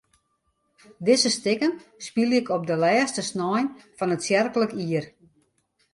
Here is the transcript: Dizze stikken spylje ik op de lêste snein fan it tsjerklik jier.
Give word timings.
Dizze 1.07 1.29
stikken 1.35 1.73
spylje 2.05 2.35
ik 2.41 2.49
op 2.57 2.63
de 2.69 2.77
lêste 2.83 3.23
snein 3.31 3.67
fan 3.97 4.13
it 4.15 4.21
tsjerklik 4.23 4.71
jier. 4.79 5.05